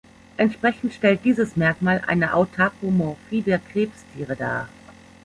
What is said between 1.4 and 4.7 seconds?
Merkmal eine Autapomorphie der Krebstiere dar.